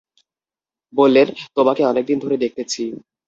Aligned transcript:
বললেন, 0.93 1.27
তোমাকে 1.55 1.81
অনেকদিন 1.85 2.17
ধরে 2.19 2.35
দেখতেছি। 2.37 2.83